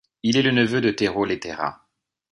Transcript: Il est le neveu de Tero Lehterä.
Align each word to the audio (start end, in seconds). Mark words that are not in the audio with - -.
Il 0.23 0.35
est 0.35 0.41
le 0.41 0.49
neveu 0.49 0.81
de 0.81 0.89
Tero 0.89 1.25
Lehterä. 1.25 1.79